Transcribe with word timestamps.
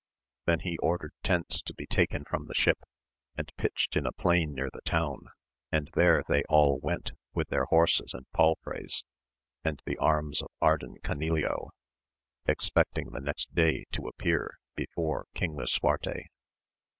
Then 0.45 0.61
he 0.61 0.79
ordered 0.79 1.13
tents 1.21 1.61
to 1.61 1.75
be 1.75 1.85
taken 1.85 2.25
from 2.25 2.45
the 2.45 2.55
ship, 2.55 2.79
and 3.37 3.53
pitched 3.55 3.95
in 3.95 4.07
a 4.07 4.11
plain 4.11 4.55
near 4.55 4.71
the 4.73 4.81
town, 4.81 5.27
and 5.71 5.91
there 5.93 6.23
they 6.27 6.41
all 6.49 6.79
went 6.79 7.11
with 7.35 7.49
their 7.49 7.65
horses 7.65 8.15
and 8.15 8.25
palfreys, 8.31 9.03
and 9.63 9.79
the 9.85 9.97
arms 9.99 10.41
of 10.41 10.49
Ardan 10.59 10.95
GanileOy 11.03 11.69
expecting 12.47 13.11
the 13.11 13.21
next 13.21 13.53
day 13.53 13.85
to 13.91 14.07
appear 14.07 14.57
beioi^¥axi% 14.75 14.87
SS 14.87 14.91
AMADIS 15.43 15.75
OF 15.75 15.81
GAUL. 15.83 15.93
lisuarte. 15.99 16.23